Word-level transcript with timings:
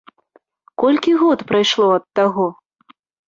Колькі 0.83 1.11
год 1.25 1.39
прайшло 1.53 1.91
ад 1.99 2.05
таго? 2.21 2.47